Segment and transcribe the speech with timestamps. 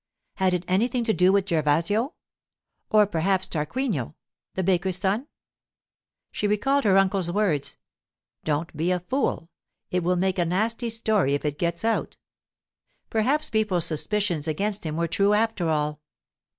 [0.37, 4.15] Had it anything to do with Gervasio?—or perhaps Tarquinio,
[4.55, 5.27] the baker's son?
[6.31, 7.77] She recalled her uncle's words:
[8.43, 9.51] 'Don't be a fool.
[9.91, 12.17] It will make a nasty story if it gets out.'
[13.11, 16.01] Perhaps people's suspicions against him were true, after all.